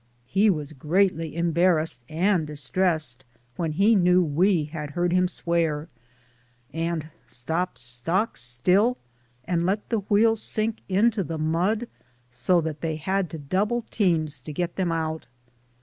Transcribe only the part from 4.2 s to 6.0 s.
knew we had heard him swear,